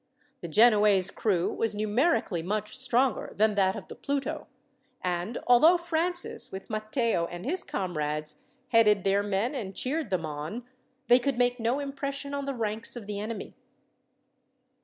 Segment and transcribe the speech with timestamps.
[0.41, 4.47] The Genoese crew was numerically much stronger than that of the Pluto,
[5.03, 10.63] and although Francis, with Matteo and his comrades, headed their men and cheered them on,
[11.07, 13.53] they could make no impression on the ranks of the enemy.